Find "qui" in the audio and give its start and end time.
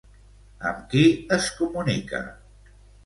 0.93-1.03